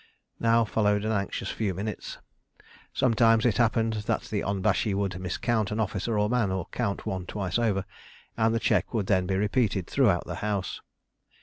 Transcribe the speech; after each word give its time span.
Now 0.39 0.65
followed 0.65 1.05
an 1.05 1.11
anxious 1.11 1.51
few 1.51 1.75
minutes. 1.75 2.17
Sometimes 2.91 3.45
it 3.45 3.57
happened 3.57 3.93
that 4.07 4.21
the 4.23 4.41
onbashi 4.43 4.95
would 4.95 5.11
miscount 5.11 5.69
an 5.69 5.79
officer 5.79 6.17
or 6.17 6.27
man, 6.27 6.49
or 6.49 6.65
count 6.71 7.05
one 7.05 7.27
twice 7.27 7.59
over, 7.59 7.85
and 8.35 8.51
the 8.51 8.59
check 8.59 8.95
would 8.95 9.05
then 9.05 9.27
be 9.27 9.35
repeated 9.35 9.85
throughout 9.85 10.25
the 10.25 10.37
house. 10.41 10.81